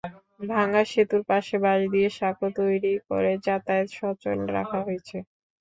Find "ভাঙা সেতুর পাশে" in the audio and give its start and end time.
0.49-1.55